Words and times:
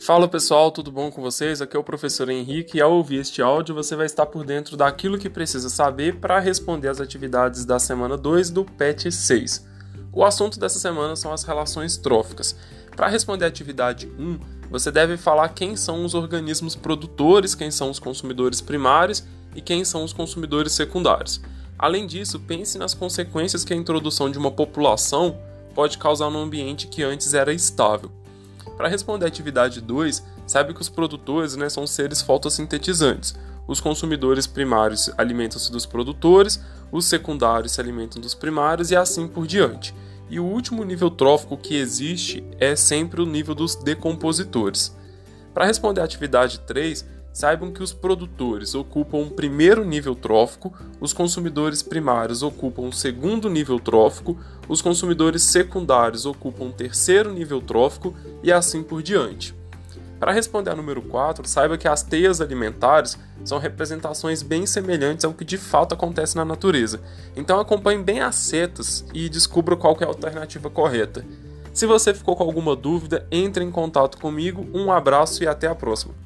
Fala 0.00 0.28
pessoal, 0.28 0.70
tudo 0.70 0.90
bom 0.90 1.10
com 1.10 1.22
vocês? 1.22 1.62
Aqui 1.62 1.76
é 1.76 1.80
o 1.80 1.84
professor 1.84 2.28
Henrique 2.28 2.76
e 2.76 2.80
ao 2.80 2.92
ouvir 2.92 3.20
este 3.20 3.40
áudio 3.40 3.74
você 3.74 3.96
vai 3.96 4.04
estar 4.04 4.26
por 4.26 4.44
dentro 4.44 4.76
daquilo 4.76 5.18
que 5.18 5.30
precisa 5.30 5.70
saber 5.70 6.16
para 6.16 6.38
responder 6.40 6.88
às 6.88 7.00
atividades 7.00 7.64
da 7.64 7.78
semana 7.78 8.16
2 8.16 8.50
do 8.50 8.64
PET 8.64 9.10
6. 9.10 9.66
O 10.12 10.24
assunto 10.24 10.58
dessa 10.58 10.78
semana 10.78 11.16
são 11.16 11.32
as 11.32 11.44
relações 11.44 11.96
tróficas. 11.96 12.56
Para 12.94 13.08
responder 13.08 13.46
a 13.46 13.48
atividade 13.48 14.06
1, 14.18 14.38
você 14.70 14.90
deve 14.90 15.16
falar 15.16 15.48
quem 15.50 15.74
são 15.76 16.04
os 16.04 16.14
organismos 16.14 16.74
produtores, 16.74 17.54
quem 17.54 17.70
são 17.70 17.88
os 17.88 17.98
consumidores 17.98 18.60
primários 18.60 19.24
e 19.54 19.62
quem 19.62 19.84
são 19.84 20.04
os 20.04 20.12
consumidores 20.12 20.72
secundários. 20.72 21.40
Além 21.78 22.06
disso, 22.06 22.38
pense 22.40 22.76
nas 22.76 22.94
consequências 22.94 23.64
que 23.64 23.72
a 23.72 23.76
introdução 23.76 24.30
de 24.30 24.38
uma 24.38 24.50
população 24.50 25.38
pode 25.74 25.98
causar 25.98 26.30
no 26.30 26.38
ambiente 26.38 26.88
que 26.88 27.02
antes 27.02 27.32
era 27.32 27.52
estável. 27.52 28.10
Para 28.76 28.88
responder 28.88 29.24
à 29.24 29.28
atividade 29.28 29.80
2, 29.80 30.24
sabe 30.46 30.74
que 30.74 30.80
os 30.80 30.88
produtores 30.88 31.56
né, 31.56 31.68
são 31.68 31.86
seres 31.86 32.20
fotossintetizantes. 32.20 33.34
Os 33.66 33.80
consumidores 33.80 34.46
primários 34.46 35.10
alimentam-se 35.16 35.72
dos 35.72 35.86
produtores, 35.86 36.60
os 36.92 37.06
secundários 37.06 37.72
se 37.72 37.80
alimentam 37.80 38.20
dos 38.20 38.34
primários 38.34 38.90
e 38.90 38.96
assim 38.96 39.26
por 39.26 39.46
diante. 39.46 39.94
E 40.28 40.38
o 40.38 40.44
último 40.44 40.84
nível 40.84 41.10
trófico 41.10 41.56
que 41.56 41.76
existe 41.76 42.44
é 42.58 42.76
sempre 42.76 43.22
o 43.22 43.26
nível 43.26 43.54
dos 43.54 43.74
decompositores. 43.74 44.94
Para 45.52 45.66
responder 45.66 46.00
à 46.00 46.04
atividade 46.04 46.58
3, 46.60 47.06
saibam 47.34 47.72
que 47.72 47.82
os 47.82 47.92
produtores 47.92 48.76
ocupam 48.76 49.18
o 49.18 49.30
primeiro 49.30 49.84
nível 49.84 50.14
trófico, 50.14 50.72
os 51.00 51.12
consumidores 51.12 51.82
primários 51.82 52.44
ocupam 52.44 52.82
o 52.82 52.92
segundo 52.92 53.50
nível 53.50 53.80
trófico, 53.80 54.38
os 54.68 54.80
consumidores 54.80 55.42
secundários 55.42 56.24
ocupam 56.24 56.66
o 56.66 56.72
terceiro 56.72 57.32
nível 57.32 57.60
trófico 57.60 58.14
e 58.40 58.52
assim 58.52 58.84
por 58.84 59.02
diante. 59.02 59.52
Para 60.20 60.32
responder 60.32 60.70
a 60.70 60.76
número 60.76 61.02
4, 61.02 61.46
saiba 61.46 61.76
que 61.76 61.88
as 61.88 62.04
teias 62.04 62.40
alimentares 62.40 63.18
são 63.44 63.58
representações 63.58 64.40
bem 64.40 64.64
semelhantes 64.64 65.24
ao 65.24 65.34
que 65.34 65.44
de 65.44 65.58
fato 65.58 65.92
acontece 65.92 66.36
na 66.36 66.44
natureza. 66.44 67.00
Então 67.36 67.58
acompanhe 67.58 68.02
bem 68.02 68.20
as 68.20 68.36
setas 68.36 69.04
e 69.12 69.28
descubra 69.28 69.76
qual 69.76 69.96
é 70.00 70.04
a 70.04 70.08
alternativa 70.08 70.70
correta. 70.70 71.26
Se 71.74 71.84
você 71.84 72.14
ficou 72.14 72.36
com 72.36 72.44
alguma 72.44 72.76
dúvida, 72.76 73.26
entre 73.30 73.64
em 73.64 73.70
contato 73.72 74.18
comigo. 74.18 74.64
Um 74.72 74.92
abraço 74.92 75.42
e 75.42 75.48
até 75.48 75.66
a 75.66 75.74
próxima. 75.74 76.23